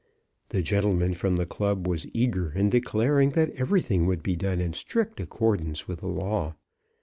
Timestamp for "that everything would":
3.33-4.23